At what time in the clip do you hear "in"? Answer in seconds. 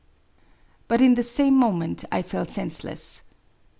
0.99-1.13